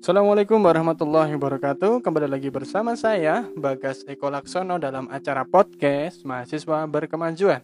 [0.00, 2.00] Assalamualaikum warahmatullahi wabarakatuh.
[2.00, 7.60] Kembali lagi bersama saya Bagas Eko Laksono dalam acara podcast Mahasiswa Berkemajuan.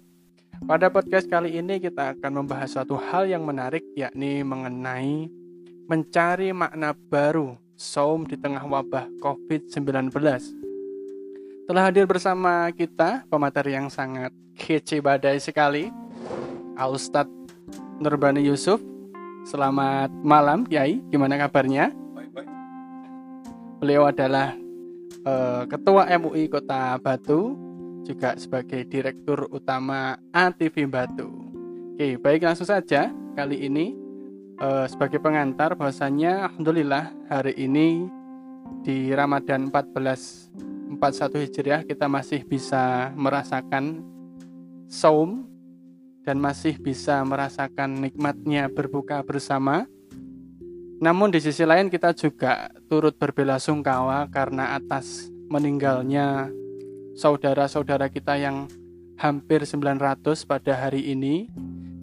[0.69, 5.33] Pada podcast kali ini kita akan membahas suatu hal yang menarik yakni mengenai
[5.89, 10.13] mencari makna baru saum di tengah wabah COVID-19.
[11.65, 14.29] Telah hadir bersama kita pemateri yang sangat
[14.61, 15.89] kece badai sekali,
[16.77, 17.33] Ustadz
[17.97, 18.77] Nurbani Yusuf.
[19.49, 21.01] Selamat malam, Kiai.
[21.09, 22.05] Gimana kabarnya?
[23.77, 24.57] Beliau adalah
[25.29, 27.53] uh, Ketua MUI Kota Batu,
[28.07, 31.29] juga sebagai Direktur Utama ATV Batu.
[31.93, 33.11] Oke, baik langsung saja.
[33.37, 33.93] Kali ini
[34.63, 38.09] uh, sebagai pengantar bahwasanya Alhamdulillah hari ini
[38.81, 44.01] di Ramadan 1441 Hijriah kita masih bisa merasakan
[44.89, 45.45] saum
[46.25, 49.87] dan masih bisa merasakan nikmatnya berbuka bersama
[50.97, 56.49] namun di sisi lain kita juga turut berbelasungkawa karena atas meninggalnya
[57.13, 58.65] saudara-saudara kita yang
[59.21, 61.53] hampir 900 pada hari ini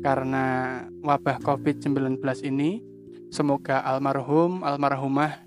[0.01, 2.85] karena wabah COVID-19 ini.
[3.33, 5.41] Semoga almarhum, almarhumah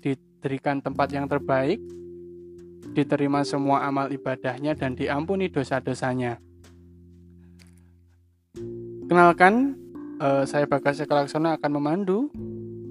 [0.00, 1.76] diberikan tempat yang terbaik,
[2.96, 6.40] diterima semua amal ibadahnya dan diampuni dosa-dosanya.
[9.12, 9.76] Kenalkan,
[10.24, 12.32] eh, saya Bagas Eko akan memandu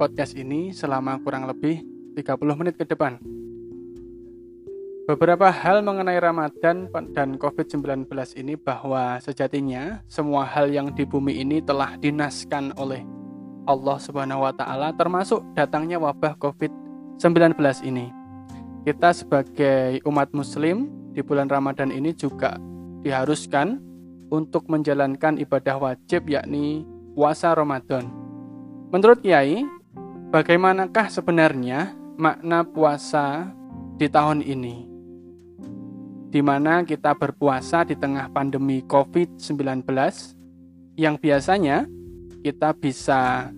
[0.01, 1.85] podcast ini selama kurang lebih
[2.17, 3.21] 30 menit ke depan.
[5.05, 8.09] Beberapa hal mengenai Ramadan dan COVID-19
[8.41, 13.05] ini bahwa sejatinya semua hal yang di bumi ini telah dinaskan oleh
[13.69, 18.09] Allah Subhanahu wa taala termasuk datangnya wabah COVID-19 ini.
[18.81, 22.57] Kita sebagai umat muslim di bulan Ramadan ini juga
[23.05, 23.77] diharuskan
[24.33, 28.09] untuk menjalankan ibadah wajib yakni puasa Ramadan.
[28.89, 29.63] Menurut Kiai,
[30.31, 33.51] Bagaimanakah sebenarnya makna puasa
[33.99, 34.87] di tahun ini?
[36.31, 39.83] Di mana kita berpuasa di tengah pandemi COVID-19
[40.95, 41.83] yang biasanya
[42.47, 43.51] kita bisa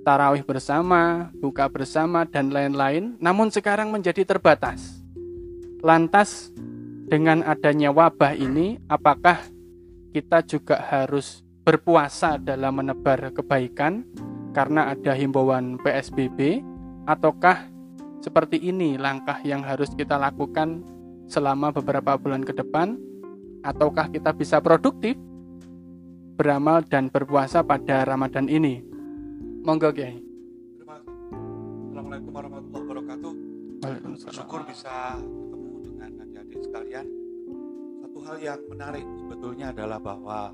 [0.00, 5.04] tarawih bersama, buka bersama, dan lain-lain, namun sekarang menjadi terbatas.
[5.84, 6.48] Lantas,
[7.12, 9.36] dengan adanya wabah ini, apakah
[10.16, 14.08] kita juga harus berpuasa dalam menebar kebaikan
[14.50, 16.62] karena ada himbauan PSBB
[17.06, 17.70] ataukah
[18.20, 20.82] seperti ini langkah yang harus kita lakukan
[21.30, 22.98] selama beberapa bulan ke depan?
[23.60, 25.14] Ataukah kita bisa produktif
[26.34, 28.82] beramal dan berpuasa pada Ramadan ini?
[29.60, 30.16] Monggo Kiai.
[30.80, 33.32] Assalamualaikum warahmatullahi wabarakatuh.
[34.24, 37.06] Bersyukur bisa ketemu dengan adik-adik sekalian.
[38.00, 40.52] Satu hal yang menarik sebetulnya adalah bahwa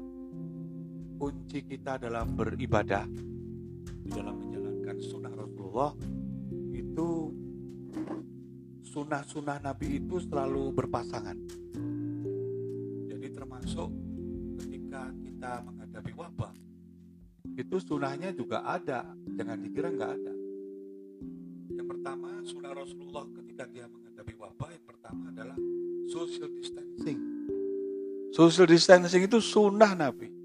[1.17, 3.07] kunci kita dalam beribadah
[4.07, 5.91] di dalam menjalankan sunnah Rasulullah
[6.71, 7.35] itu
[8.87, 11.35] sunnah-sunnah Nabi itu selalu berpasangan.
[13.11, 13.91] Jadi termasuk
[14.63, 16.55] ketika kita menghadapi wabah,
[17.59, 20.35] itu sunnahnya juga ada, jangan dikira nggak ada.
[21.75, 25.59] Yang pertama, sunnah Rasulullah ketika dia menghadapi wabah, yang pertama adalah
[26.07, 27.19] social distancing.
[28.31, 30.36] Social distancing itu sunnah Nabi.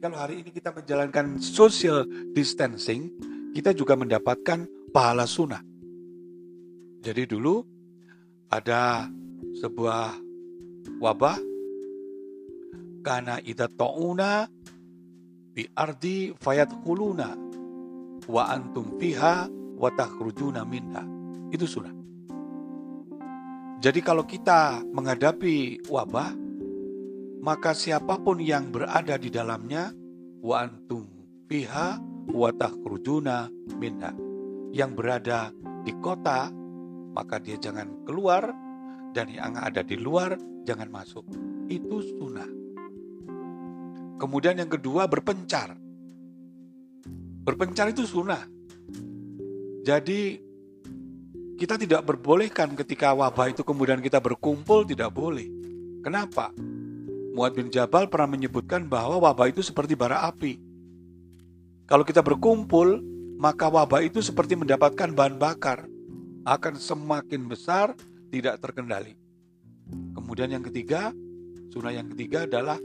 [0.00, 3.12] Kalau hari ini kita menjalankan social distancing,
[3.52, 4.64] kita juga mendapatkan
[4.96, 5.60] pahala sunnah.
[7.04, 7.60] Jadi dulu
[8.48, 9.04] ada
[9.60, 10.16] sebuah
[11.04, 11.36] wabah
[13.04, 14.48] karena ida ta'una
[15.52, 16.32] bi ardi
[16.80, 17.36] kuluna
[18.24, 21.04] wa antum fiha wa takhrujuna minha.
[21.52, 21.92] Itu sunnah.
[23.84, 26.32] Jadi kalau kita menghadapi wabah,
[27.40, 29.88] maka siapa pun yang berada di dalamnya
[30.44, 31.08] wa antum
[31.48, 31.96] fiha
[32.30, 33.48] wa takhrujuna
[33.80, 34.12] minha.
[34.70, 35.50] Yang berada
[35.82, 36.52] di kota
[37.10, 38.54] maka dia jangan keluar
[39.16, 40.36] dan yang ada di luar
[40.68, 41.24] jangan masuk.
[41.66, 42.46] Itu sunnah.
[44.20, 45.74] Kemudian yang kedua berpencar.
[47.40, 48.44] Berpencar itu sunnah.
[49.80, 50.36] Jadi
[51.56, 55.48] kita tidak berbolehkan ketika wabah itu kemudian kita berkumpul tidak boleh.
[56.04, 56.52] Kenapa
[57.30, 60.58] Muad bin Jabal pernah menyebutkan bahwa wabah itu seperti bara api.
[61.86, 62.98] Kalau kita berkumpul,
[63.38, 65.86] maka wabah itu seperti mendapatkan bahan bakar,
[66.42, 67.94] akan semakin besar,
[68.34, 69.14] tidak terkendali.
[70.14, 71.14] Kemudian yang ketiga,
[71.70, 72.78] sunnah yang ketiga adalah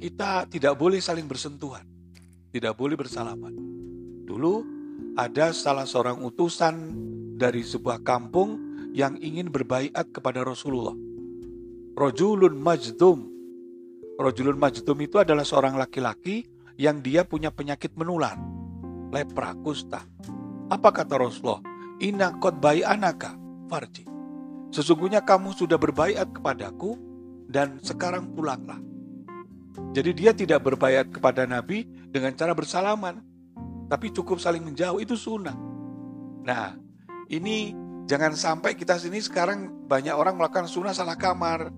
[0.00, 1.84] kita tidak boleh saling bersentuhan,
[2.52, 3.52] tidak boleh bersalaman.
[4.24, 4.64] Dulu
[5.16, 6.74] ada salah seorang utusan
[7.36, 8.60] dari sebuah kampung
[8.96, 11.07] yang ingin berbaiat kepada Rasulullah
[11.98, 13.26] rojulun majdum.
[14.18, 16.46] Rojulun majdum itu adalah seorang laki-laki
[16.78, 18.38] yang dia punya penyakit menular,
[19.10, 20.06] lepra, kusta.
[20.70, 21.58] Apa kata Rasulullah?
[21.98, 23.34] Inna qad anaka
[23.66, 24.06] farji.
[24.70, 26.94] Sesungguhnya kamu sudah berbaiat kepadaku
[27.50, 28.78] dan sekarang pulanglah.
[29.90, 33.22] Jadi dia tidak berbaiat kepada Nabi dengan cara bersalaman,
[33.90, 35.56] tapi cukup saling menjauh itu sunnah.
[36.44, 36.76] Nah,
[37.32, 37.72] ini
[38.08, 41.68] jangan sampai kita sini sekarang banyak orang melakukan sunnah salah kamar.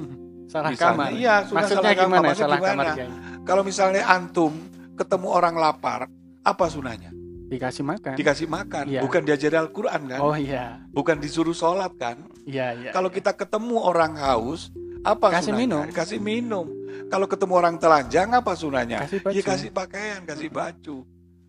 [0.52, 1.08] salah Misalnya, kamar.
[1.12, 2.34] Iya, sunnah Maksudnya salah gimana kamar.
[2.38, 2.92] salah Maksudnya kamar, gimana?
[2.96, 3.42] Kiai?
[3.42, 4.52] Kalau misalnya antum
[4.94, 6.00] ketemu orang lapar,
[6.40, 7.10] apa sunahnya?
[7.50, 8.14] Dikasih makan.
[8.14, 9.00] Dikasih makan, Iya.
[9.02, 10.20] bukan diajari Al-Quran kan?
[10.22, 10.78] Oh iya.
[10.94, 12.22] Bukan disuruh sholat kan?
[12.46, 12.90] Iya, iya.
[12.94, 14.70] Kalau kita ketemu orang haus,
[15.02, 15.58] apa Kasih sunahnya?
[15.58, 15.82] minum.
[15.90, 16.66] Kasih minum.
[17.10, 19.02] Kalau ketemu orang telanjang, apa sunahnya?
[19.02, 19.34] Kasih baju.
[19.34, 21.02] Ya kasih pakaian, kasih baju.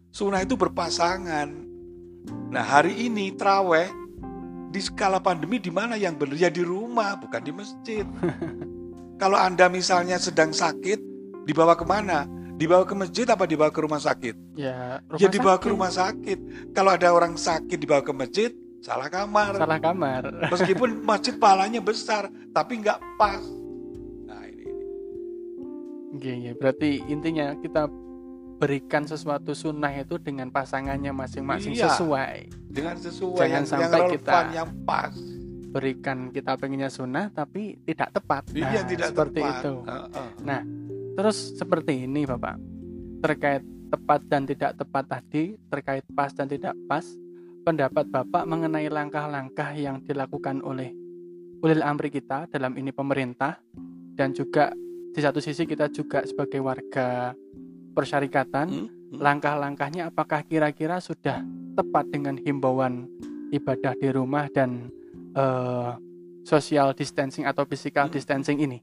[0.09, 1.47] Sunnah itu berpasangan.
[2.49, 3.85] Nah hari ini traweh
[4.71, 6.39] di skala pandemi di mana yang benar?
[6.39, 8.07] Ya di rumah, bukan di masjid.
[9.21, 10.97] Kalau anda misalnya sedang sakit,
[11.44, 12.25] dibawa ke mana?
[12.56, 14.56] Dibawa ke masjid apa dibawa ke rumah sakit?
[14.56, 15.73] ya, rumah ya dibawa ke sakit.
[15.73, 16.39] rumah sakit.
[16.71, 19.57] Kalau ada orang sakit dibawa ke masjid, salah kamar.
[19.57, 20.23] Salah kamar.
[20.53, 23.41] Meskipun masjid pahalanya besar, tapi nggak pas.
[24.25, 24.65] Nah ini,
[26.15, 26.47] ini.
[26.47, 26.51] Iya.
[26.53, 27.89] Berarti intinya kita
[28.57, 31.89] berikan sesuatu sunnah itu dengan pasangannya masing-masing Iya.
[31.97, 32.60] sesuai.
[32.71, 35.15] Dengan sesuai Jangan yang, yang sampai relevan, kita- yang pas.
[35.71, 38.44] Berikan kita pengennya sunnah tapi tidak tepat.
[38.51, 39.56] Iya Nah, tidak seperti tepat.
[39.56, 39.73] itu.
[39.88, 40.62] Heeh.
[41.15, 42.56] Terus seperti ini Bapak.
[43.23, 47.03] Terkait tepat dan tidak tepat tadi, terkait pas dan tidak pas,
[47.63, 50.91] pendapat Bapak mengenai langkah-langkah yang dilakukan oleh
[51.62, 53.62] ulil amri kita dalam ini pemerintah
[54.17, 54.74] dan juga
[55.12, 57.35] di satu sisi kita juga sebagai warga
[57.94, 58.88] persyarikatan hmm.
[59.11, 61.43] Langkah-langkahnya apakah kira-kira sudah
[61.75, 63.11] tepat dengan himbauan
[63.51, 64.87] ibadah di rumah dan
[65.35, 65.91] eh,
[66.47, 68.15] social distancing atau physical Hmm.
[68.15, 68.79] distancing ini?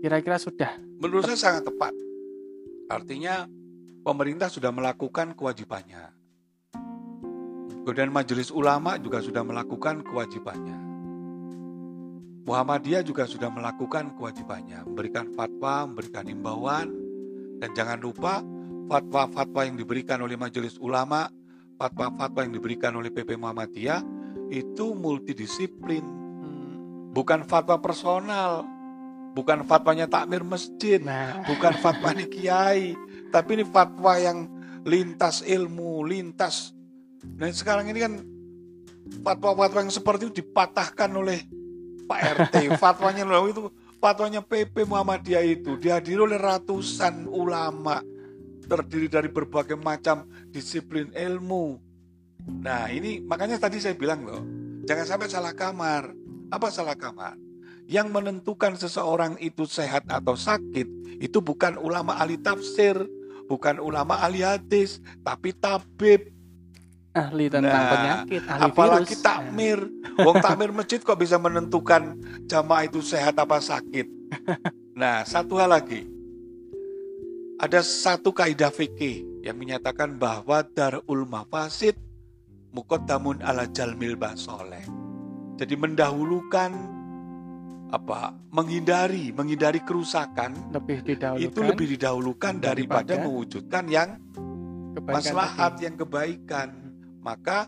[0.00, 0.80] Kira-kira sudah.
[0.98, 1.92] Menurut saya sangat tepat.
[2.88, 3.44] Artinya
[4.00, 6.16] pemerintah sudah melakukan kewajibannya.
[7.84, 10.76] Kemudian majelis ulama juga sudah melakukan kewajibannya.
[12.44, 16.88] Muhammadiyah juga sudah melakukan kewajibannya, memberikan fatwa, memberikan himbauan,
[17.60, 18.40] dan jangan lupa
[18.88, 21.28] fatwa-fatwa yang diberikan oleh majelis ulama,
[21.76, 24.00] fatwa-fatwa yang diberikan oleh PP Muhammadiyah
[24.48, 26.02] itu multidisiplin,
[27.12, 28.64] bukan fatwa personal,
[29.36, 32.96] bukan fatwanya takmir masjid, Nah, bukan fatwanya kiai,
[33.28, 34.48] tapi ini fatwa yang
[34.88, 36.72] lintas ilmu, lintas.
[37.20, 38.12] Dan sekarang ini kan
[39.20, 41.44] fatwa-fatwa yang seperti itu dipatahkan oleh
[42.08, 43.68] Pak RT, fatwanya loh itu
[44.00, 48.00] fatwanya PP Muhammadiyah itu dihadiri oleh ratusan ulama
[48.68, 51.80] terdiri dari berbagai macam disiplin ilmu.
[52.60, 54.44] Nah, ini makanya tadi saya bilang loh,
[54.84, 56.12] jangan sampai salah kamar.
[56.48, 57.36] Apa salah kamar?
[57.88, 60.86] Yang menentukan seseorang itu sehat atau sakit
[61.18, 62.94] itu bukan ulama ahli tafsir,
[63.48, 66.28] bukan ulama ahli hadis, tapi tabib.
[67.10, 69.24] ahli tentang Nah, penyakit, ahli Apalagi virus.
[69.24, 69.80] takmir.
[70.22, 72.14] Wong takmir masjid kok bisa menentukan
[72.46, 74.06] jamaah itu sehat apa sakit.
[74.98, 76.10] Nah, satu hal lagi.
[77.58, 81.98] Ada satu kaidah fikih yang menyatakan bahwa darul mafasid
[82.70, 84.86] muqaddamun ala jalmil basoleh.
[85.58, 86.70] Jadi mendahulukan
[87.90, 88.30] apa?
[88.54, 94.22] Menghindari, menghindari kerusakan lebih didahulukan itu lebih didahulukan daripada, daripada mewujudkan yang
[95.02, 96.94] maslahat yang kebaikan.
[97.26, 97.66] Maka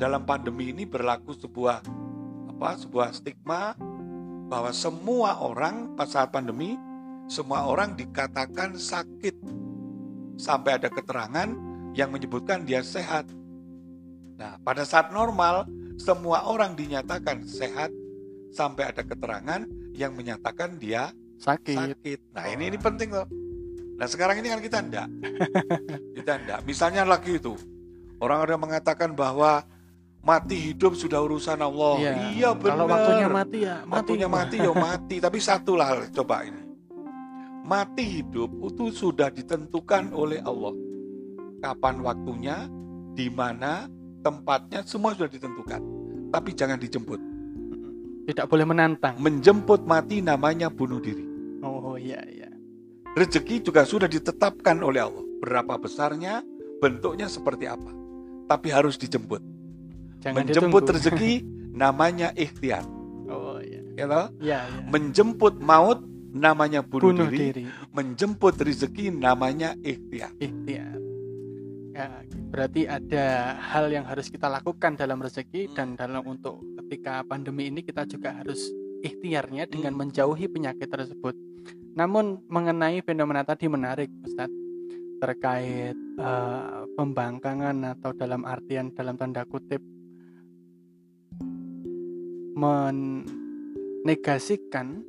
[0.00, 1.84] dalam pandemi ini berlaku sebuah
[2.56, 2.68] apa?
[2.80, 3.76] Sebuah stigma
[4.48, 6.80] bahwa semua orang pas saat pandemi
[7.26, 9.34] semua orang dikatakan sakit
[10.38, 11.48] sampai ada keterangan
[11.96, 13.26] yang menyebutkan dia sehat.
[14.36, 15.66] Nah, pada saat normal
[15.96, 17.88] semua orang dinyatakan sehat
[18.52, 19.64] sampai ada keterangan
[19.96, 21.76] yang menyatakan dia sakit.
[21.76, 22.18] sakit.
[22.36, 23.28] Nah ini ini penting loh.
[23.96, 25.08] Nah sekarang ini kan kita enggak,
[26.20, 26.58] kita enggak.
[26.68, 27.56] Misalnya lagi itu
[28.20, 29.64] orang ada mengatakan bahwa
[30.20, 31.96] mati hidup sudah urusan Allah.
[32.36, 32.76] Iya, benar.
[32.76, 33.96] Kalau waktunya mati ya mati.
[33.96, 35.16] Waktunya mati ya mati.
[35.16, 36.65] Tapi satu lah coba ini.
[37.66, 40.70] Mati hidup itu sudah ditentukan oleh Allah.
[41.58, 42.70] Kapan waktunya,
[43.10, 43.90] di mana,
[44.22, 45.82] tempatnya, semua sudah ditentukan.
[46.30, 47.18] Tapi jangan dijemput.
[48.30, 49.18] Tidak boleh menantang.
[49.18, 51.26] Menjemput mati namanya bunuh diri.
[51.66, 52.50] Oh iya iya.
[53.18, 55.26] Rezeki juga sudah ditetapkan oleh Allah.
[55.42, 56.46] Berapa besarnya,
[56.78, 57.90] bentuknya seperti apa.
[58.46, 59.42] Tapi harus dijemput.
[60.22, 60.94] Jangan Menjemput ditunggu.
[61.02, 61.32] rezeki
[61.74, 62.86] namanya ikhtiar.
[63.26, 63.82] Oh iya.
[63.98, 64.26] Ya toh?
[64.38, 64.80] Iya iya.
[64.86, 66.02] Menjemput maut
[66.36, 67.64] namanya bunuh, Bunuh diri.
[67.64, 67.72] diri.
[67.96, 70.36] Menjemput rezeki namanya ikhtiar.
[70.36, 71.00] ikhtiar.
[71.96, 72.12] Ya,
[72.52, 77.80] berarti ada hal yang harus kita lakukan dalam rezeki dan dalam untuk ketika pandemi ini
[77.80, 78.68] kita juga harus
[79.00, 81.32] ikhtiarnya dengan menjauhi penyakit tersebut.
[81.96, 84.68] Namun mengenai fenomena tadi menarik, Ustadz.
[85.16, 89.80] terkait eh, pembangkangan atau dalam artian dalam tanda kutip
[92.52, 95.00] menegasikan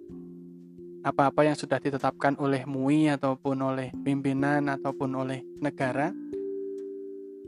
[1.10, 6.12] apa-apa yang sudah ditetapkan oleh MUI ataupun oleh pimpinan ataupun oleh negara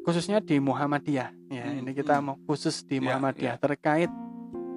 [0.04, 2.24] khususnya di Muhammadiyah ya Hmm, ini kita hmm.
[2.26, 4.10] mau khusus di Ya, Muhammadiyah terkait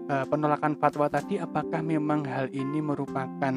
[0.09, 3.55] eh, penolakan fatwa tadi apakah memang hal ini merupakan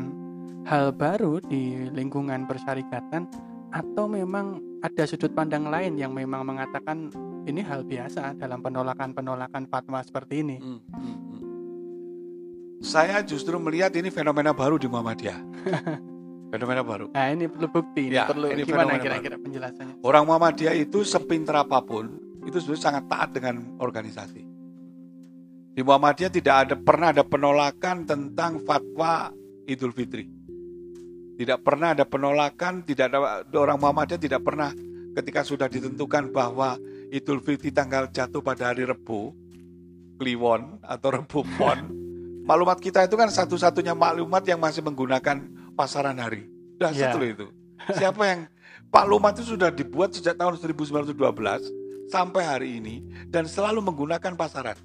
[0.65, 3.27] hal baru di lingkungan persyarikatan
[3.75, 7.11] atau memang ada sudut pandang lain yang memang mengatakan
[7.45, 11.44] ini hal biasa dalam penolakan-penolakan fatwa seperti ini Hmm, hmm, hmm.
[12.85, 15.39] Saya justru melihat ini fenomena baru di Muhammadiyah.
[16.53, 17.11] fenomena baru.
[17.11, 21.03] nah ini perlu bukti ini Ya, perlu ini gimana fenomena kira-kira penjelasannya Orang Muhammadiyah itu
[21.03, 24.41] sepinter apa pun itu sebenarnya sangat taat dengan organisasi.
[25.75, 29.33] Di Muhammadiyah tidak ada pernah ada penolakan tentang fatwa
[29.65, 30.29] Idul Fitri.
[31.35, 34.71] Tidak pernah ada penolakan, tidak ada orang Muhammadiyah tidak pernah
[35.17, 36.77] ketika sudah ditentukan bahwa
[37.09, 39.33] Idul Fitri tanggal jatuh pada hari Rebu,
[40.21, 41.79] Kliwon atau Rebu Pon.
[42.45, 45.41] Maklumat kita itu kan satu-satunya maklumat yang masih menggunakan
[45.73, 46.45] pasaran hari.
[46.77, 47.09] Sudah Ya.
[47.09, 47.45] setelah itu.
[47.91, 48.39] Siapa yang
[48.93, 51.65] maklumat itu sudah dibuat sejak tahun 1912
[52.05, 54.77] sampai hari ini dan selalu menggunakan pasaran.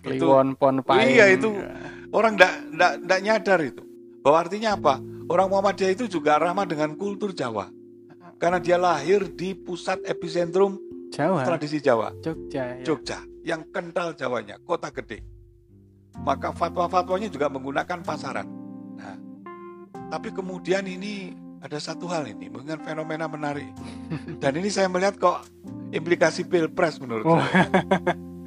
[0.00, 1.50] Itu Kliwon pon paing Iya, itu.
[2.14, 3.82] orang tidak nyadar itu.
[4.22, 4.96] Bahwa artinya apa?
[5.28, 7.68] Orang Muhammadiyah itu juga ramah dengan kultur Jawa.
[8.40, 10.80] Karena dia lahir di pusat epicentrum
[11.12, 12.84] Jawa tradisi Jawa, Jogja ya.
[12.86, 15.20] Jogja, yang kental Jawanya, kota gede.
[16.20, 18.44] Maka fatwa-fatwanya juga menggunakan pasaran.
[18.96, 19.16] Nah,
[20.12, 23.68] tapi kemudian ini ada satu hal ini, dengan fenomena menarik.
[24.40, 25.44] Dan ini saya melihat kok
[25.92, 27.36] implikasi pilpres menurut Oh.
[27.36, 27.68] saya.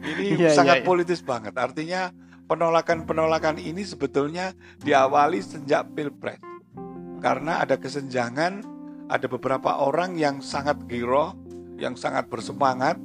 [0.03, 0.86] Ini Iya, sangat iya.
[0.86, 1.56] politis banget.
[1.56, 2.12] Artinya
[2.51, 4.51] penolakan-penolakan ini sebetulnya
[4.84, 6.44] diawali sejak pilpres.
[7.24, 8.68] Karena ada kesenjangan,
[9.08, 11.32] ada beberapa orang yang sangat giro,
[11.80, 13.00] yang sangat bersemangat,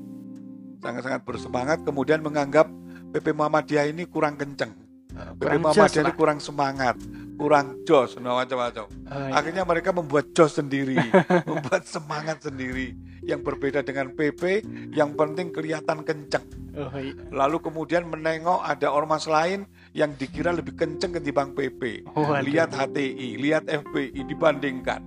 [0.82, 2.66] sangat-sangat bersemangat, kemudian menganggap
[3.08, 4.72] PP Muhammadiyah ini kurang kenceng.
[5.08, 6.96] PP kurang jos Muhammadiyah ini kurang semangat,
[7.40, 8.84] kurang jos, nah, macam-macam.
[8.86, 9.32] Oh, iya.
[9.34, 11.00] Akhirnya mereka membuat jos sendiri,
[11.50, 12.92] membuat semangat sendiri
[13.24, 14.62] yang berbeda dengan PP,
[14.92, 16.44] yang penting kelihatan kenceng.
[16.76, 17.16] Oh, iya.
[17.32, 19.64] Lalu kemudian menengok ada ormas lain
[19.96, 22.06] yang dikira lebih kenceng ketimbang PP.
[22.12, 22.44] Waduh.
[22.44, 25.00] Lihat HTI, lihat FPI dibandingkan.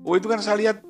[0.00, 0.80] Oh itu kan saya lihat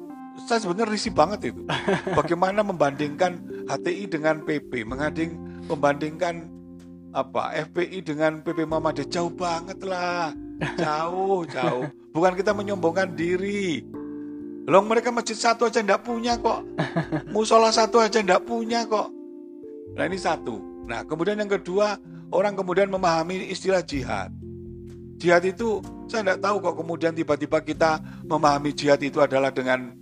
[0.46, 1.66] saya sebenarnya risih banget itu.
[2.18, 6.50] Bagaimana membandingkan HTI dengan PP, mengading membandingkan
[7.10, 10.34] apa FPI dengan PP Muhammadiyah jauh banget lah.
[10.78, 11.86] Jauh, jauh.
[12.10, 13.82] Bukan kita menyombongkan diri.
[14.70, 16.62] Loh mereka masjid satu aja ndak punya kok.
[17.34, 19.10] Musola satu aja ndak punya kok.
[19.98, 20.62] Nah ini satu.
[20.86, 21.98] Nah kemudian yang kedua
[22.30, 24.30] orang kemudian memahami istilah jihad.
[25.18, 29.94] Jihad itu saya tidak tahu kok kemudian tiba-tiba kita memahami jihad itu adalah dengan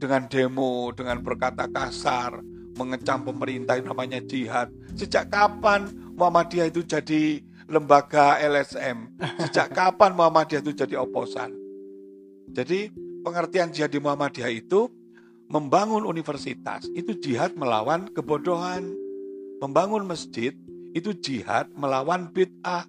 [0.00, 2.42] dengan demo, dengan berkata kasar,
[2.74, 4.70] mengecam pemerintah yang namanya jihad.
[4.98, 9.14] Sejak kapan Muhammadiyah itu jadi lembaga LSM?
[9.48, 11.54] Sejak kapan Muhammadiyah itu jadi oposan?
[12.54, 12.90] Jadi
[13.24, 14.86] pengertian jihad di Muhammadiyah itu
[15.48, 18.90] membangun universitas itu jihad melawan kebodohan.
[19.62, 20.52] Membangun masjid
[20.94, 22.86] itu jihad melawan bid'ah.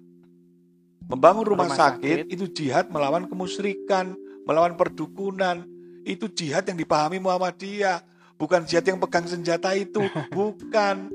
[1.06, 2.34] Membangun rumah, Rumah sakit, sakit.
[2.34, 5.62] itu jihad melawan kemusyrikan, melawan perdukunan.
[6.06, 8.02] Itu jihad yang dipahami Muhammadiyah,
[8.36, 10.00] bukan jihad yang pegang senjata itu,
[10.36, 11.10] bukan.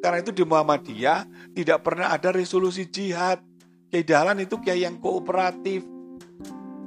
[0.00, 3.44] Karena itu di Muhammadiyah tidak pernah ada resolusi jihad.
[3.90, 5.84] Kiai Dahlan itu kiai yang kooperatif.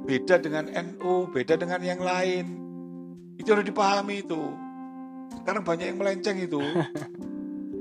[0.04, 2.44] Beda dengan NU, beda dengan yang lain.
[3.38, 4.42] Itu harus dipahami itu.
[5.38, 6.58] Sekarang banyak yang melenceng itu.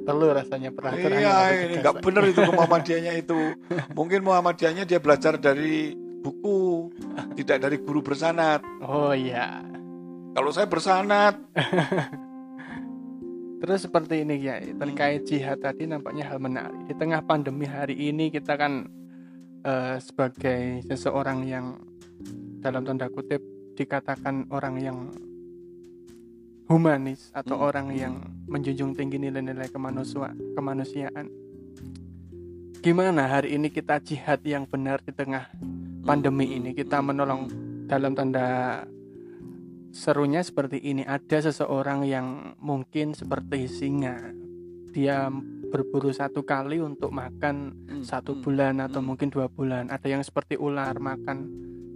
[0.03, 1.81] perlu rasanya peraturan Iya, ini tegas.
[1.81, 3.39] nggak benar itu ke Muhammadiyahnya itu.
[3.95, 6.91] Mungkin Muhammadiyahnya dia belajar dari buku,
[7.39, 8.59] tidak dari guru bersanat.
[8.83, 9.63] oh iya
[10.33, 11.37] Kalau saya bersanat,
[13.61, 16.89] terus seperti ini ya terkait jihad tadi nampaknya hal menarik.
[16.89, 18.89] Di tengah pandemi hari ini kita kan
[19.61, 21.77] eh, sebagai seseorang yang
[22.65, 23.45] dalam tanda kutip
[23.77, 24.97] dikatakan orang yang
[26.65, 27.67] humanis atau Hmm.
[27.69, 28.13] orang yang
[28.49, 31.29] menjunjung tinggi nilai-nilai kemanusia kemanusiaan.
[32.81, 35.45] Gimana hari ini kita jihad yang benar di tengah
[36.01, 36.73] pandemi ini?
[36.73, 37.53] Kita menolong
[37.85, 38.81] dalam tanda
[39.93, 44.33] serunya seperti ini ada seseorang yang mungkin seperti singa
[44.89, 45.29] dia
[45.69, 49.07] berburu satu kali untuk makan satu bulan atau hmm.
[49.13, 51.45] mungkin dua bulan ada yang seperti ular makan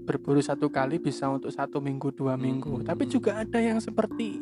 [0.06, 3.12] berburu satu kali bisa untuk satu minggu dua Hmm, minggu hmm, tapi hmm.
[3.12, 4.40] juga ada yang seperti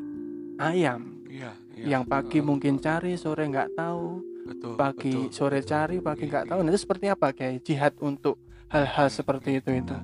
[0.59, 1.85] ayam Iya, iya.
[1.95, 5.35] yang pagi mungkin cari sore nggak tahu betul, pagi betul.
[5.35, 6.63] sore cari pagi Iya, nggak tahu iya.
[6.63, 8.39] nah itu seperti apa kayak jihad untuk
[8.71, 9.95] hal-hal seperti itu itu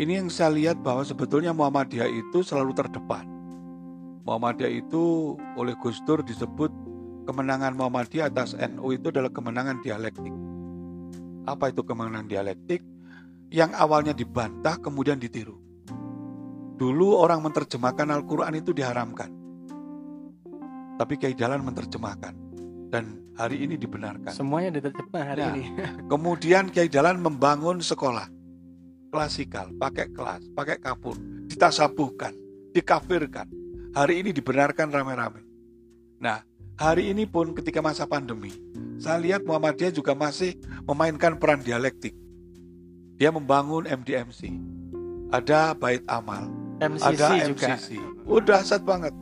[0.00, 3.28] Ini yang saya lihat bahwa sebetulnya Muhammadiyah itu selalu terdepan.
[4.24, 6.72] Muhammadiyah itu oleh Gus Dur disebut
[7.28, 10.32] kemenangan Muhammadiyah atas NU itu adalah kemenangan dialektik.
[11.44, 12.80] Apa itu kemenangan dialektik?
[13.52, 15.60] Yang awalnya dibantah kemudian ditiru.
[16.80, 19.28] Dulu orang menerjemahkan Al-Quran itu diharamkan.
[20.96, 22.32] Tapi Kiai Jalan menerjemahkan.
[22.88, 24.32] Dan hari ini dibenarkan.
[24.32, 25.64] Semuanya diterjemah hari Nah, ini.
[26.12, 28.39] Kemudian Kiai Jalan membangun sekolah
[29.10, 31.18] klasikal, pakai kelas, pakai kapur,
[31.50, 32.32] ditasabuhkan,
[32.70, 33.50] dikafirkan.
[33.90, 35.42] Hari ini dibenarkan rame-rame.
[36.22, 36.46] Nah,
[36.78, 38.54] hari ini pun ketika masa pandemi,
[39.02, 40.54] saya lihat Muhammadiyah juga masih
[40.86, 42.14] memainkan peran dialektik.
[43.18, 44.54] Dia membangun MDMC,
[45.34, 46.48] ada bait amal,
[46.78, 47.66] MCC ada juga.
[47.76, 47.88] MCC.
[48.24, 49.12] Udah dahsyat banget.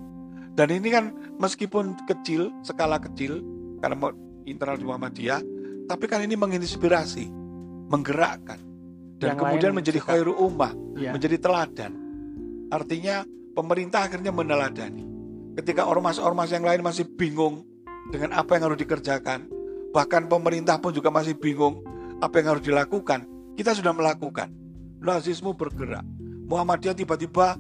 [0.55, 3.41] Dan ini kan meskipun kecil, skala kecil,
[3.81, 4.13] karena
[4.45, 5.41] internal di Muhammadiyah,
[5.89, 7.31] tapi kan ini menginspirasi,
[7.89, 8.61] menggerakkan,
[9.19, 10.09] dan Yang kemudian menjadi juga.
[10.15, 11.11] khairu ummah, Iya.
[11.13, 11.93] menjadi teladan.
[12.71, 15.05] Artinya pemerintah akhirnya meneladani.
[15.59, 17.67] Ketika ormas-ormas yang lain masih bingung
[18.15, 19.51] dengan apa yang harus dikerjakan,
[19.91, 21.83] bahkan pemerintah pun juga masih bingung
[22.23, 23.27] apa yang harus dilakukan,
[23.59, 24.55] kita sudah melakukan.
[25.03, 26.07] Nazisme bergerak.
[26.47, 27.59] Muhammadiyah tiba-tiba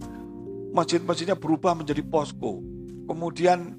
[0.71, 2.62] masjid-masjidnya berubah menjadi posko.
[3.07, 3.79] Kemudian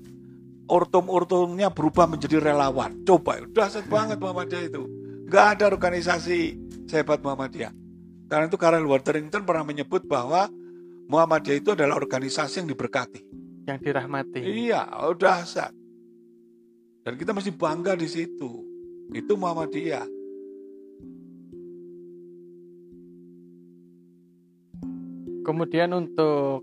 [0.68, 3.02] ortum-ortumnya berubah menjadi relawan.
[3.08, 4.84] Coba, dahsyat banget Muhammadiyah itu.
[5.30, 6.59] Nggak ada organisasi
[6.90, 7.72] sehebat Muhammadiyah.
[8.26, 10.50] Karena itu Karel Waterington pernah menyebut bahwa
[11.10, 13.22] Muhammadiyah itu adalah organisasi yang diberkati.
[13.70, 14.42] Yang dirahmati.
[14.42, 15.74] Iya, dahsyat.
[17.06, 18.66] Dan kita mesti bangga di situ.
[19.14, 20.06] Itu Muhammadiyah.
[25.42, 26.62] Kemudian untuk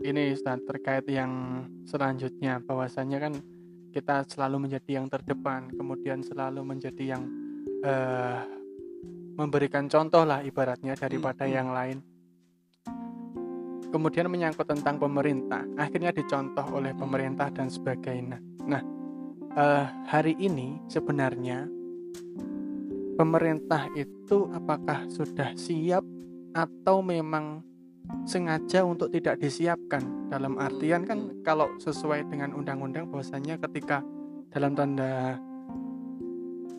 [0.00, 3.34] ini Ustaz, terkait yang selanjutnya bahwasannya kan
[3.92, 7.28] kita selalu menjadi yang terdepan, kemudian selalu menjadi yang
[7.84, 8.61] eh,
[9.36, 11.54] memberikan contoh lah ibaratnya daripada Hmm.
[11.54, 11.98] yang lain.
[13.92, 18.40] Kemudian menyangkut tentang pemerintah, akhirnya dicontoh oleh pemerintah dan sebagainya.
[18.64, 18.80] Nah,
[19.52, 21.68] eh, hari ini sebenarnya
[23.20, 26.00] pemerintah itu apakah sudah siap
[26.56, 27.60] atau memang
[28.24, 34.00] sengaja untuk tidak disiapkan dalam artian kan kalau sesuai dengan undang-undang bahwasanya ketika
[34.52, 35.36] dalam tanda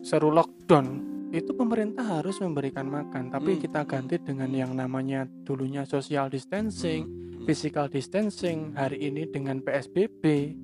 [0.04, 3.60] seru lockdown itu pemerintah harus memberikan makan tapi Hmm.
[3.66, 7.10] kita ganti dengan yang namanya dulunya social distancing
[7.42, 10.54] physical distancing hari ini dengan PSBB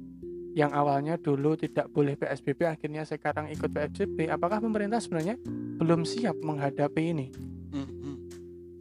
[0.54, 5.34] yang awalnya dulu tidak boleh PSBB akhirnya sekarang ikut PSBB apakah pemerintah sebenarnya
[5.76, 7.26] belum siap menghadapi ini
[7.70, 8.16] Hmm, hmm.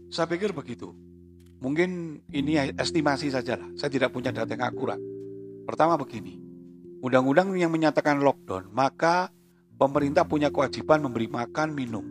[0.10, 0.90] Saya pikir begitu.
[1.62, 3.70] Mungkin ini estimasi saja lah.
[3.78, 4.98] Saya tidak punya data yang akurat.
[5.70, 6.42] Pertama begini,
[6.98, 9.30] undang-undang yang menyatakan lockdown, maka
[9.80, 12.04] pemerintah punya kewajiban memberi makan minum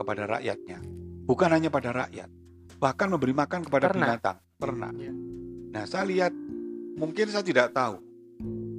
[0.00, 0.80] kepada rakyatnya.
[1.28, 2.26] Bukan hanya pada rakyat,
[2.80, 4.00] bahkan memberi makan kepada Ternak.
[4.00, 4.94] binatang, ternak.
[4.96, 5.12] Ya.
[5.70, 6.32] Nah, saya lihat,
[6.96, 8.00] mungkin saya tidak tahu.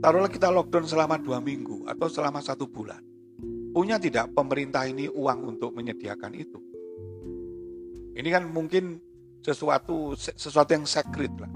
[0.01, 2.99] Taruhlah kita lockdown selama dua minggu atau selama satu bulan.
[3.71, 6.59] Punya tidak pemerintah ini uang untuk menyediakan itu?
[8.17, 8.99] Ini kan mungkin
[9.39, 11.53] sesuatu sesuatu yang sacred lah.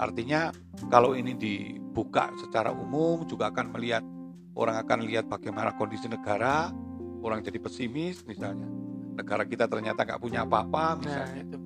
[0.00, 0.50] Artinya
[0.90, 4.02] kalau ini dibuka secara umum juga akan melihat
[4.54, 6.70] orang akan lihat bagaimana kondisi negara,
[7.20, 8.66] orang jadi pesimis misalnya.
[9.14, 11.42] Negara kita ternyata nggak punya apa-apa nah misalnya.
[11.44, 11.58] itu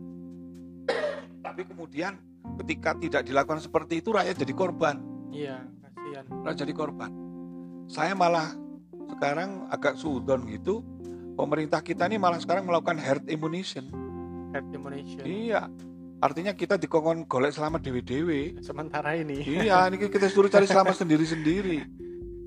[1.41, 2.13] Tapi kemudian
[2.61, 4.97] ketika tidak dilakukan seperti itu rakyat jadi korban.
[5.31, 7.11] iya kasihan Rakyat jadi korban.
[7.89, 8.53] Saya malah
[9.09, 10.85] sekarang agak sudon gitu.
[11.35, 13.89] Pemerintah kita ini malah sekarang melakukan herd immunization.
[14.53, 15.71] herd immunization Iya.
[16.19, 18.59] Artinya kita dikongkon golek selamat dewi-dewi.
[18.61, 21.87] sementara ini Iya, ini kita suruh cari selamat sendiri-sendiri.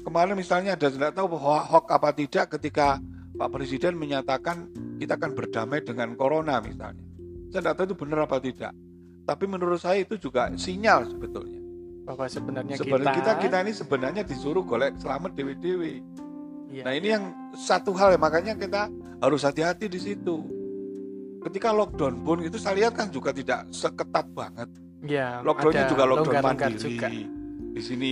[0.01, 2.97] Kemarin misalnya ada tidak tahu ho- hoax apa tidak ketika
[3.31, 7.01] Pak Presiden menyatakan kita akan berdamai dengan corona misalnya.
[7.49, 8.73] Saya tidak tahu itu benar apa tidak.
[9.21, 11.59] Tapi menurut saya itu juga sinyal sebetulnya.
[12.01, 16.01] bahwa sebenarnya Sebenarnya kita, kita kita ini sebenarnya disuruh golek selamat dewi-dewi.
[16.67, 18.89] iya, Nah ini yang satu hal makanya kita
[19.21, 20.41] harus hati-hati di situ.
[21.39, 24.65] Ketika lockdown pun itu saya lihat kan juga tidak seketat banget.
[25.01, 26.77] iya, Lockdownnya juga lockdown mandiri.
[26.81, 27.07] juga.
[27.71, 28.11] Di sini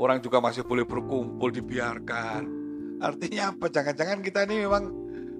[0.00, 2.42] orang juga masih boleh berkumpul dibiarkan.
[3.00, 3.68] Artinya apa?
[3.68, 4.84] Jangan-jangan kita ini memang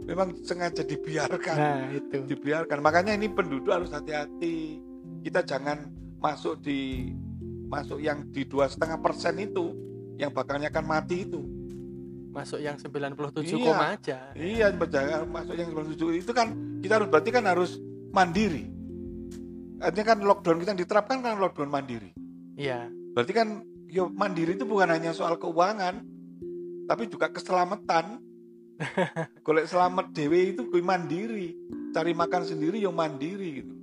[0.05, 2.79] memang sengaja dibiarkan, nah itu dibiarkan.
[2.81, 4.81] Makanya ini penduduk harus hati-hati.
[5.25, 5.89] Kita jangan
[6.21, 7.09] masuk di
[7.69, 9.73] masuk yang di dua setengah persen itu
[10.21, 11.41] yang bakalnya akan mati itu.
[12.31, 13.59] masuk yang 97 Iya.
[13.59, 17.83] koma aja Iya, jangan masuk yang 97 itu kan kita harus berarti kan harus
[18.15, 18.71] mandiri.
[19.83, 22.15] Artinya kan lockdown kita diterapkan kan lockdown mandiri.
[22.55, 22.87] iya
[23.19, 26.01] Berarti kan yo mandiri itu bukan hanya soal keuangan,
[26.87, 28.23] tapi juga keselamatan.
[29.45, 31.53] Golek selamat dewe itu kuwi mandiri,
[31.93, 33.75] cari makan sendiri yo mandiri gitu.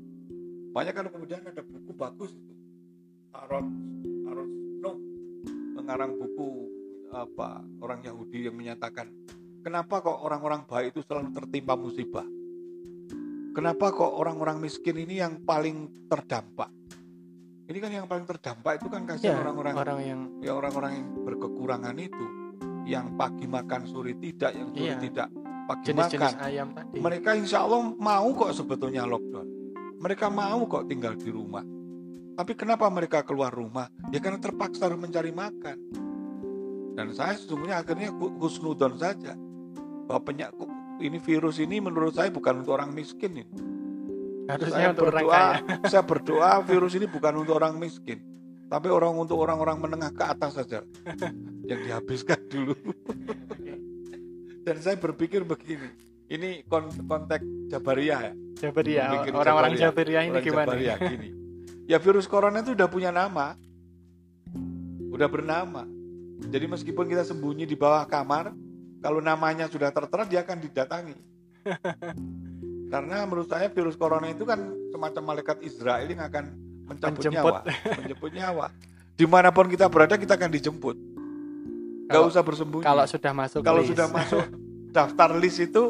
[0.73, 2.53] Banyak kan kemudian ada buku bagus itu.
[3.37, 3.67] Aaron
[4.25, 4.95] Aaron Snow
[5.77, 6.49] mengarang buku
[7.13, 9.13] apa orang Yahudi yang menyatakan
[9.61, 12.25] kenapa kok orang-orang baik itu selalu tertimpa musibah?
[13.53, 16.69] Kenapa kok orang-orang miskin ini yang paling terdampak?
[17.67, 21.07] Ini kan yang paling terdampak itu kan kasihan Ya, orang-orang orang yang ya orang-orang yang
[21.21, 22.25] berkekurangan itu
[22.87, 24.99] yang pagi makan sore tidak yang sore Iya.
[25.03, 25.27] tidak
[25.67, 26.47] pagi jenis-jenis makan.
[26.47, 26.95] ayam tadi.
[27.03, 29.47] mereka insya Allah mau kok sebetulnya lockdown.
[29.99, 31.65] Mereka mau kok tinggal di rumah.
[32.37, 33.91] Tapi kenapa mereka keluar rumah?
[34.13, 35.77] Ya karena terpaksa harus mencari makan.
[36.93, 39.35] Dan saya sesungguhnya akhirnya husnudon saja.
[40.07, 43.45] Bahwa penyakit ini virus ini menurut saya bukan untuk orang miskin ini
[44.47, 45.75] Harusnya saya untuk orang berdoa, kaya.
[45.91, 48.19] saya berdoa virus ini bukan untuk orang miskin,
[48.71, 50.79] tapi orang untuk orang-orang menengah ke atas saja
[51.69, 52.75] yang dihabiskan dulu.
[54.65, 55.91] Dan saya berpikir begini,
[56.27, 59.83] ini kon- konteks Jabariyah ya, Jabaria, Bikin orang-orang Jabaria.
[59.91, 60.65] Jabaria ini orang gimana?
[60.71, 61.29] Jabariyah gini.
[61.87, 63.55] Ya virus corona itu udah punya nama,
[65.11, 65.87] udah bernama.
[66.51, 68.51] Jadi meskipun kita sembunyi di bawah kamar,
[68.99, 71.15] kalau namanya sudah tertera dia akan didatangi.
[72.87, 76.43] Karena menurut saya virus corona itu kan semacam malaikat Israel yang akan
[76.87, 77.53] mencabut Menjemput.
[77.53, 77.59] nyawa,
[77.99, 78.65] menjemput nyawa.
[79.13, 80.95] Di mana pun kita berada kita akan dijemput.
[82.07, 82.83] Gak Kalau- usah bersembunyi.
[82.83, 83.91] Kalau sudah masuk Kalau list.
[83.91, 84.45] sudah masuk
[84.95, 85.83] daftar list itu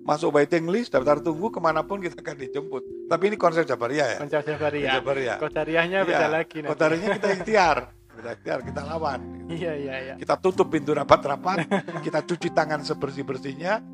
[0.00, 2.80] masuk waiting list, daftar tunggu ke mana pun kita akan dijemput.
[3.06, 4.18] Tapi ini konsep Jabaria ya.
[4.18, 4.88] Konsep Jabaria.
[4.96, 5.34] Jabaria.
[5.36, 6.70] Kodariahnya Iya, beda lagi nanti.
[6.72, 7.76] Kodarinya kita ikhtiar,
[8.10, 9.20] kita ikhtiar, kita lawan.
[9.52, 10.14] Iya, iya, iya.
[10.16, 11.68] Kita tutup pintu rapat-rapat,
[12.08, 13.84] kita cuci tangan sebersih-bersihnya.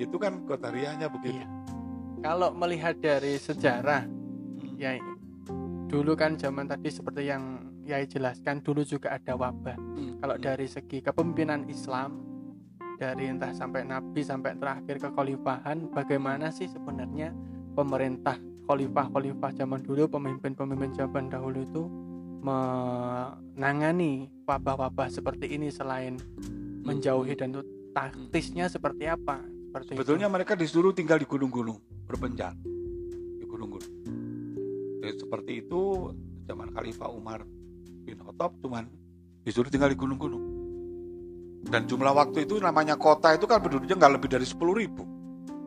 [0.00, 1.36] Itu kan kodarianya begitu.
[1.36, 1.46] Iya.
[2.22, 4.78] Kalau melihat dari sejarah, Hmm.
[4.78, 4.94] ya
[5.90, 9.74] dulu kan zaman tadi seperti yang Yai jelaskan dulu juga ada wabah.
[9.74, 10.22] Hmm.
[10.22, 12.22] Kalau dari segi kepemimpinan Islam
[12.94, 17.34] dari entah sampai Nabi sampai terakhir ke Khalifahan, bagaimana sih sebenarnya
[17.74, 18.38] pemerintah
[18.70, 21.82] khalifah-khalifah zaman dulu, pemimpin-pemimpin zaman dahulu itu
[22.42, 26.22] menangani wabah-wabah seperti ini selain
[26.86, 27.58] menjauhi dan
[27.90, 29.42] taktisnya seperti apa?
[29.42, 32.52] Seperti Sebetulnya mereka disuruh tinggal di gunung-gunung, berpencar
[33.40, 33.94] di gunung-gunung.
[35.00, 36.12] Ya, seperti itu
[36.44, 37.42] zaman Khalifah Umar
[38.04, 38.86] bin Khattab cuman
[39.42, 40.44] disuruh tinggal di gunung-gunung.
[41.62, 45.02] Dan jumlah waktu itu namanya kota itu kan penduduknya nggak lebih dari 10 ribu.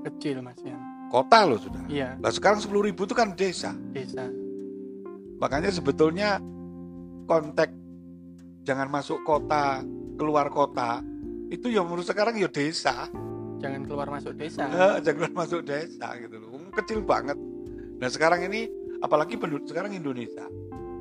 [0.05, 0.77] kecil Mas ya.
[1.10, 1.81] Kota loh sudah.
[1.89, 3.73] Iya, Nah sekarang 10 ribu itu kan desa.
[3.89, 4.29] desa.
[5.41, 6.38] Makanya sebetulnya
[7.25, 7.73] konteks
[8.62, 9.81] jangan masuk kota,
[10.19, 11.01] keluar kota
[11.49, 13.10] itu ya menurut sekarang ya desa.
[13.65, 14.63] Jangan keluar masuk desa.
[15.06, 16.49] Jangan masuk desa gitu loh.
[16.69, 17.38] Kecil banget.
[17.97, 18.69] Nah sekarang ini
[19.01, 20.45] apalagi penduduk sekarang Indonesia.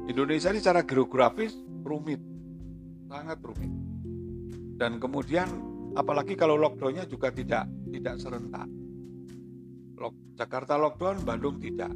[0.08, 2.20] Indonesia ini secara geografis rumit,
[3.08, 3.72] sangat rumit.
[4.80, 5.48] Dan kemudian
[5.92, 8.68] apalagi kalau lockdownnya juga tidak tidak serentak.
[9.96, 11.92] Lock- Jakarta lockdown, Bandung tidak,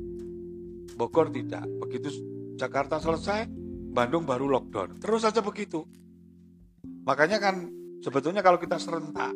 [0.95, 1.67] Bogor tidak.
[1.85, 2.09] Begitu
[2.57, 3.49] Jakarta selesai,
[3.93, 5.01] Bandung baru lockdown.
[5.01, 5.85] Terus saja begitu.
[7.05, 7.69] Makanya kan
[8.01, 9.35] sebetulnya kalau kita serentak,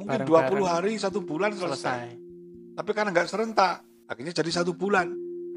[0.00, 0.64] mungkin 20 Bareng-bareng.
[0.64, 1.76] hari satu bulan selesai.
[1.76, 2.08] Selesai.
[2.72, 3.74] Tapi karena nggak serentak,
[4.08, 5.12] akhirnya jadi satu bulan,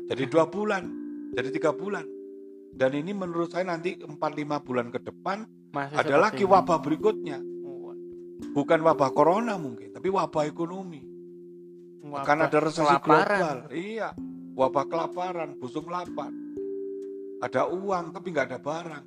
[0.05, 0.83] jadi dua bulan,
[1.31, 2.03] jadi tiga bulan.
[2.73, 4.17] Dan ini menurut saya nanti 4-5
[4.59, 6.49] bulan ke depan Masih ada lagi ini.
[6.49, 7.37] wabah berikutnya.
[7.63, 7.93] Oh,
[8.51, 10.99] Bukan wabah corona mungkin, tapi wabah ekonomi.
[12.03, 13.39] wabah Akan ada resesi kelaparan.
[13.39, 13.57] global.
[13.71, 14.09] Iya,
[14.53, 16.33] wabah kelaparan, busung lapar.
[17.39, 19.05] Ada uang tapi nggak ada barang.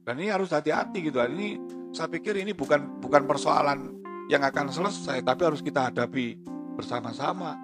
[0.00, 1.20] Dan ini harus hati-hati gitu.
[1.20, 1.48] Ini
[1.90, 3.98] saya pikir ini bukan bukan persoalan
[4.30, 6.38] yang akan selesai, tapi harus kita hadapi
[6.78, 7.58] bersama-sama.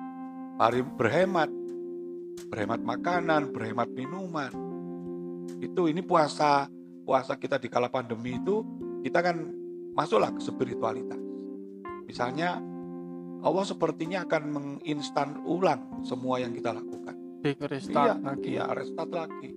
[0.58, 1.50] Mari berhemat,
[2.50, 4.50] berhemat makanan, berhemat minuman.
[5.62, 6.66] Itu ini puasa
[7.06, 8.66] puasa kita di kala pandemi itu
[9.06, 9.46] kita kan
[9.94, 11.22] masuklah ke spiritualitas.
[12.10, 12.58] Misalnya
[13.46, 17.14] Allah sepertinya akan menginstan ulang semua yang kita lakukan.
[17.46, 18.50] Big restart iya, lagi.
[18.58, 19.54] iya, restart lagi.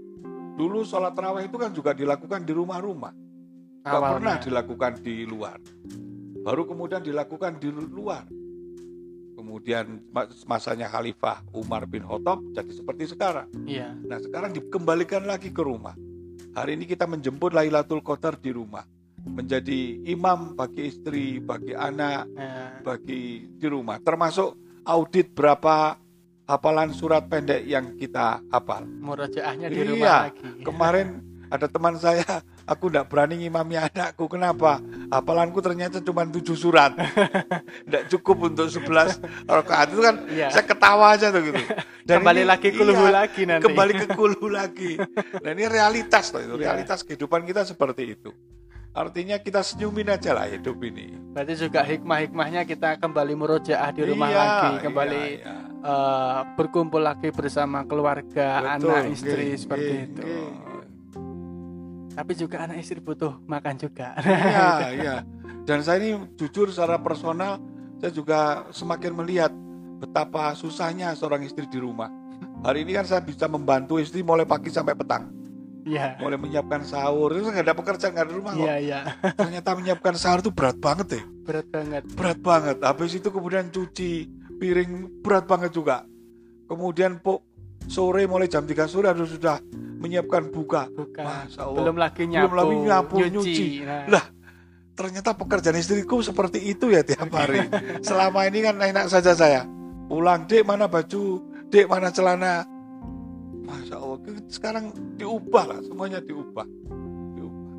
[0.53, 3.15] Dulu sholat terawih itu kan juga dilakukan di rumah-rumah,
[3.89, 5.57] nggak pernah dilakukan di luar.
[6.39, 8.23] Baru kemudian dilakukan di luar.
[9.33, 13.47] Kemudian mas- masanya Khalifah Umar bin Khattab jadi seperti sekarang.
[13.63, 13.95] Iya.
[13.95, 15.95] Nah sekarang dikembalikan lagi ke rumah.
[16.51, 18.83] Hari ini kita menjemput Lailatul Qadar di rumah.
[19.19, 23.99] Menjadi imam bagi istri, bagi anak, Nah, bagi di rumah.
[23.99, 25.95] Termasuk audit berapa
[26.43, 28.83] hafalan surat pendek yang kita hafal.
[28.87, 30.49] murojaahnya di Iya, rumah lagi.
[30.63, 31.07] Kemarin
[31.49, 32.25] ada teman saya,
[32.63, 34.25] aku tidak berani ngimami anakku.
[34.25, 34.77] Kenapa?
[35.09, 36.93] Hafalanku ternyata cuma tujuh surat.
[37.85, 39.87] Tidak cukup untuk 11 rakaat.
[39.89, 40.47] Itu kan Iya.
[40.49, 41.57] saya ketawa aja tuh gitu.
[42.03, 43.63] Dan Kembali ini- lagi kulhu iya, lagi nanti.
[43.65, 45.01] Kembali ke kulhu lagi.
[45.35, 46.53] Nah ini realitas loh itu.
[46.55, 46.65] Iya.
[46.69, 48.29] Realitas kehidupan kita seperti itu.
[48.89, 51.13] Artinya kita senyumin aja lah hidup ini.
[51.31, 55.55] Berarti juga hikmah-hikmahnya kita kembali murojaah di rumah Iya, lagi, kembali iya, iya.
[55.79, 60.21] eh, berkumpul lagi bersama keluarga, Betul, anak istri nggih, seperti nggih, itu.
[60.25, 60.49] nggih.
[62.19, 64.11] Tapi juga anak istri butuh makan juga.
[64.19, 64.67] Iya,
[64.99, 65.15] iya.
[65.63, 67.63] Dan saya ini jujur secara personal,
[67.95, 69.51] saya juga semakin melihat
[69.99, 72.11] betapa susahnya seorang istri di rumah.
[72.59, 75.31] Hari ini kan saya bisa membantu istri mulai pagi sampai petang,
[75.87, 76.19] Iya.
[76.19, 77.31] mulai menyiapkan sahur.
[77.31, 78.67] Itu nggak ada pekerjaan nggak ada rumah kok.
[78.67, 78.99] Iya, iya.
[79.39, 82.03] Ternyata menyiapkan sahur itu berat banget deh, Berat banget.
[82.19, 82.77] berat banget.
[82.83, 84.11] Habis itu kemudian cuci
[84.59, 86.03] piring berat banget juga.
[86.67, 87.47] Kemudian po
[87.89, 89.57] sore mulai jam 3 sore harus sudah
[89.99, 90.87] menyiapkan buka.
[90.87, 91.25] Bukan.
[91.25, 91.77] Masya Allah.
[91.81, 93.67] Belum lagi nyapu, Belum lagi nyapu, nyuci.
[93.83, 94.25] Nah, Lah,
[94.93, 97.65] ternyata pekerjaan istriku seperti itu ya tiap hari.
[98.07, 99.65] Selama ini kan enak saja saya.
[100.05, 102.63] Pulang, dek mana baju, dek mana celana.
[103.65, 106.65] Masya Allah, sekarang diubah lah, semuanya diubah.
[106.65, 107.69] diubah.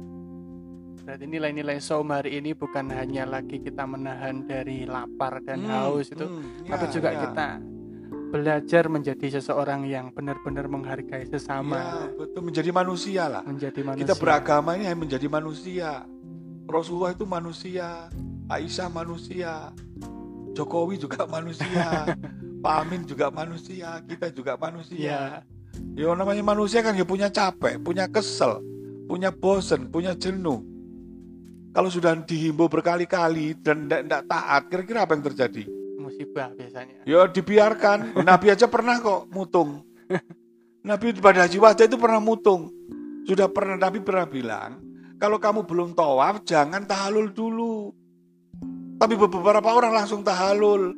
[1.03, 6.07] Berarti nilai-nilai saum hari ini bukan hanya lagi kita menahan dari lapar dan Hmm, haus
[6.07, 7.19] itu, hmm, tapi ya, juga ya.
[7.27, 7.47] kita
[8.31, 13.43] belajar menjadi seseorang yang benar-benar menghargai Ya, sesama, betul menjadi manusia lah.
[13.43, 14.03] menjadi manusia.
[14.07, 16.07] Kita beragama ini hanya menjadi manusia.
[16.71, 18.07] Rasulullah itu manusia,
[18.47, 19.75] Aisyah manusia,
[20.55, 22.15] Jokowi juga manusia,
[22.63, 24.99] Pak Amin juga manusia, kita juga manusia.
[24.99, 25.23] Ya,
[25.97, 28.63] Ya namanya manusia kan ya punya capek, punya kesel,
[29.11, 30.63] punya bosen, punya jenuh.
[31.71, 35.63] Kalau sudah dihimbau berkali-kali dan tidak taat, kira-kira apa yang terjadi?
[36.21, 37.01] Musibah biasanya.
[37.09, 38.21] Ya dibiarkan.
[38.21, 39.89] Nabi aja pernah kok mutung.
[40.85, 42.69] Nabi pada haji wajah itu pernah mutung.
[43.25, 44.85] Sudah pernah Nabi pernah bilang,
[45.17, 47.89] kalau kamu belum tawaf jangan tahalul dulu.
[49.01, 50.93] Tapi beberapa orang langsung tahalul.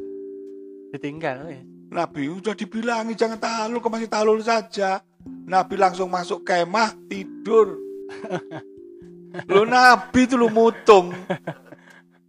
[0.90, 1.62] Ditinggal ya.
[1.92, 4.98] Nabi sudah dibilangi jangan tahalul, kok masih tahalul saja.
[5.22, 7.78] Nabi langsung masuk kemah tidur.
[9.46, 11.14] Lo Nabi itu lo mutung.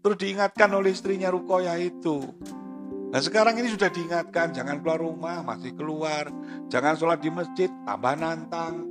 [0.04, 2.22] Terus diingatkan oleh istrinya Rukoyah itu.
[3.14, 6.34] Nah sekarang ini sudah diingatkan jangan keluar rumah masih keluar,
[6.66, 8.90] jangan sholat di masjid tambah nantang,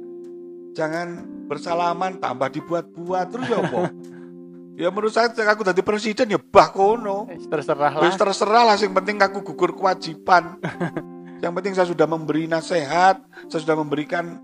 [0.78, 3.90] jangan bersalaman tambah dibuat-buat terus ya apa?
[4.86, 7.26] ya menurut saya aku tadi presiden ya bah kono.
[7.34, 8.14] Terserah lah.
[8.14, 10.54] Terserah lah, yang penting aku gugur kewajiban.
[11.42, 13.18] yang penting saya sudah memberi nasihat,
[13.50, 14.38] saya sudah memberikan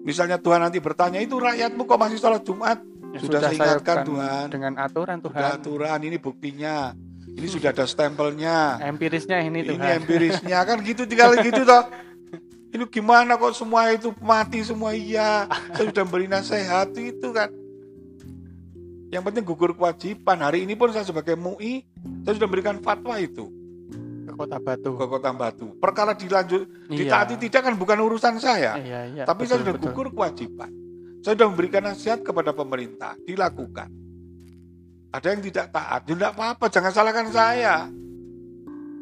[0.00, 2.80] misalnya Tuhan nanti bertanya itu rakyatmu kok masih sholat Jumat?
[3.12, 4.44] Ya, sudah saya ingatkan Tuhan.
[4.48, 5.60] dengan aturan Sudah Tuhan.
[5.60, 6.96] aturan ini buktinya.
[7.38, 8.82] Ini sudah ada stempelnya.
[8.82, 9.96] Empirisnya ini Ini Tuhan.
[10.02, 11.86] empirisnya kan gitu tinggal gitu toh.
[12.68, 15.46] Ini gimana kok semua itu mati semua iya.
[15.72, 17.48] Saya sudah beri nasihat itu kan.
[19.08, 20.36] Yang penting gugur kewajiban.
[20.36, 21.80] Hari ini pun saya sebagai MUI,
[22.26, 23.48] saya sudah memberikan fatwa itu
[24.28, 24.90] ke Kota Batu.
[24.92, 25.66] ke Kota Batu.
[25.80, 27.08] Perkara dilanjut, Iya.
[27.08, 28.76] ditaati tidak kan bukan urusan saya.
[28.76, 29.24] Iya, iya.
[29.24, 29.86] Tapi betul, saya sudah betul.
[29.88, 30.70] gugur kewajiban.
[31.24, 33.88] Saya sudah memberikan nasihat kepada pemerintah, dilakukan.
[35.08, 37.88] Ada yang tidak taat, ya tidak apa-apa, jangan salahkan saya.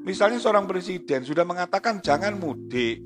[0.06, 3.02] Misalnya seorang presiden sudah mengatakan jangan mudik,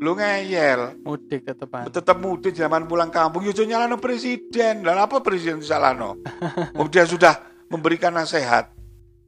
[0.00, 1.92] lu ngeyel, Mudik tetepan.
[1.92, 4.80] tetap mudik zaman pulang kampung, ya jangan nyalano presiden.
[4.80, 6.16] Lalu apa presiden disalahno?
[6.80, 7.36] Oh, dia sudah
[7.68, 8.72] memberikan nasihat.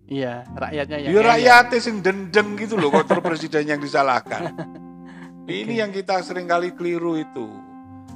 [0.04, 4.52] Iya, rakyatnya yang Ya rakyatnya sing dendeng gitu loh, kok terus presiden yang disalahkan.
[5.44, 5.76] Ini Oke.
[5.76, 7.52] yang kita sering kali keliru itu.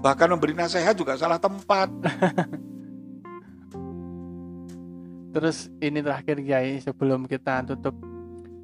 [0.01, 1.93] Bahkan memberi nasihat juga salah tempat.
[5.39, 7.95] Terus ini terakhir Kiai sebelum kita tutup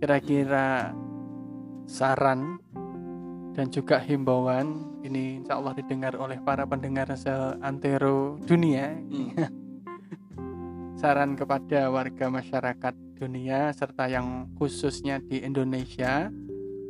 [0.02, 0.90] kira-kira
[1.86, 2.58] saran
[3.54, 8.90] dan juga himbauan ini insya Allah didengar oleh para pendengar seantero dunia
[10.98, 16.26] saran kepada warga masyarakat dunia serta yang khususnya di Indonesia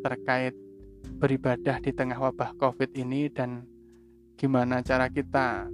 [0.00, 0.56] terkait
[1.20, 3.68] beribadah di tengah wabah COVID ini dan
[4.40, 5.68] gimana cara kita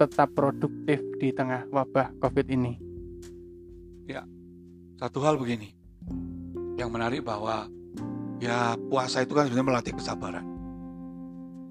[0.00, 2.93] tetap produktif di tengah wabah COVID ini.
[4.94, 5.68] Satu hal begini,
[6.80, 7.68] yang menarik bahwa
[8.40, 10.46] ya puasa itu kan sebenarnya melatih kesabaran.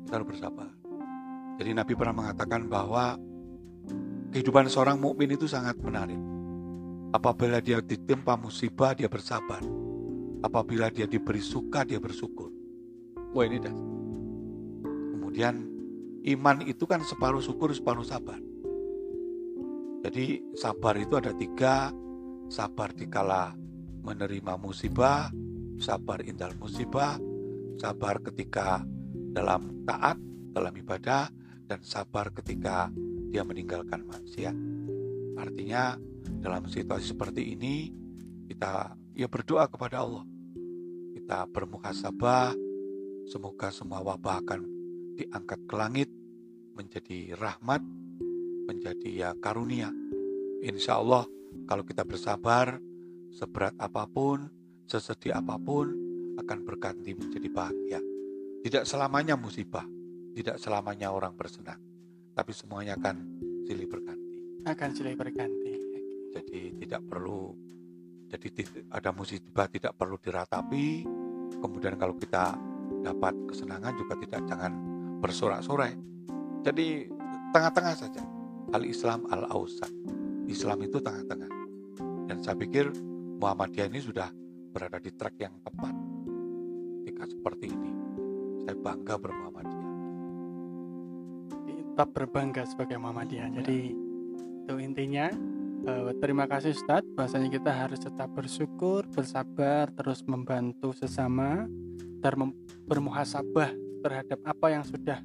[0.05, 0.69] Kita harus bersabar.
[1.57, 3.17] Jadi Nabi pernah mengatakan bahwa
[4.33, 6.19] kehidupan seorang mukmin itu sangat menarik.
[7.13, 9.61] Apabila dia ditimpa musibah, dia bersabar.
[10.41, 12.49] Apabila dia diberi suka, dia bersyukur.
[13.33, 13.75] Wah ini dah.
[15.13, 15.53] Kemudian
[16.37, 18.37] iman itu kan separuh syukur, separuh sabar.
[20.03, 21.93] Jadi sabar itu ada tiga,
[22.51, 23.55] sabar dikala
[24.03, 25.31] menerima musibah,
[25.79, 27.15] sabar indal musibah,
[27.79, 28.83] sabar ketika
[29.33, 30.19] dalam taat,
[30.51, 31.31] dalam ibadah,
[31.65, 32.91] dan sabar ketika
[33.31, 34.55] dia meninggalkan maksiat.
[35.39, 35.97] Artinya
[36.43, 37.89] dalam situasi seperti ini
[38.45, 40.25] kita ya berdoa kepada Allah.
[41.17, 42.53] Kita bermuhasabah,
[43.25, 44.61] semoga semua wabah akan
[45.17, 46.09] diangkat ke langit
[46.75, 47.81] menjadi rahmat,
[48.67, 49.89] menjadi ya karunia.
[50.63, 51.25] Insya Allah
[51.65, 52.77] kalau kita bersabar,
[53.33, 54.47] seberat apa pun,
[54.85, 55.89] sesedih apa pun,
[56.37, 57.99] akan berganti menjadi bahagia.
[58.63, 59.85] Tidak selamanya musibah,
[60.33, 61.79] tidak selamanya orang bersenang,
[62.33, 63.15] tapi semuanya akan
[63.67, 64.65] silih berganti.
[64.65, 65.75] Akan silih berganti.
[66.33, 67.53] Jadi tidak perlu
[68.33, 68.49] jadi
[68.89, 71.05] ada musibah tidak perlu diratapi.
[71.61, 72.57] Kemudian kalau kita
[73.05, 74.73] dapat kesenangan juga tidak jangan
[75.21, 75.93] bersorak-sorai.
[76.65, 77.13] Jadi
[77.53, 78.25] tengah-tengah saja.
[78.73, 79.93] Al Islam al Ausat.
[80.47, 81.51] Islam itu tengah-tengah.
[82.27, 82.91] Dan saya pikir
[83.39, 84.31] Muhammadiyah ini sudah
[84.73, 85.93] berada di track yang tepat.
[87.03, 87.91] Ketika seperti ini,
[88.63, 89.89] saya bangga bermuhammadiyah.
[91.93, 93.47] Tetap berbangga sebagai Muhammadiyah.
[93.53, 93.55] Ya.
[93.61, 93.79] Jadi
[94.63, 95.27] itu intinya.
[95.83, 97.11] Uh, terima kasih Ustadz.
[97.11, 101.67] Bahasanya kita harus tetap bersyukur, bersabar, terus membantu sesama,
[102.23, 102.55] dan
[102.87, 105.19] bermuhasabah terhadap apa yang sudah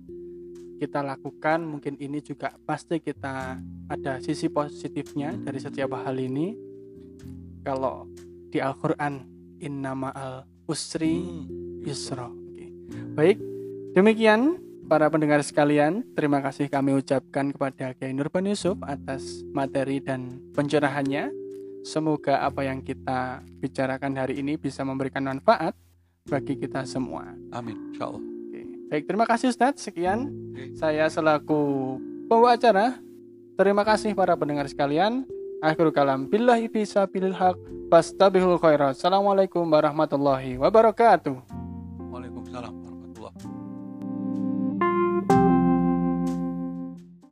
[0.78, 3.58] kita lakukan mungkin ini juga pasti kita
[3.90, 6.54] ada sisi positifnya dari setiap hal ini
[7.66, 8.06] kalau
[8.48, 9.26] di Al-Quran
[9.58, 12.70] innama al usri hmm, yusra okay.
[13.18, 13.36] baik
[13.98, 20.40] demikian para pendengar sekalian terima kasih kami ucapkan kepada Kiai Nurban Yusuf atas materi dan
[20.54, 21.34] pencerahannya
[21.82, 25.74] semoga apa yang kita bicarakan hari ini bisa memberikan manfaat
[26.28, 27.32] bagi kita semua.
[27.48, 28.20] Amin, insya Allah.
[28.20, 28.27] Oke.
[28.88, 29.84] Baik, terima kasih Ustadz.
[29.84, 30.32] Sekian
[30.72, 32.96] saya selaku pembawa acara.
[33.60, 35.28] Terima kasih para pendengar sekalian.
[35.60, 36.24] Akhirul kalam.
[36.24, 37.52] Billahi bisa bilhaq.
[37.52, 37.56] haq.
[37.92, 38.96] Fastabihul khairat.
[38.96, 41.36] Assalamualaikum warahmatullahi wabarakatuh.
[42.08, 42.87] Waalaikumsalam.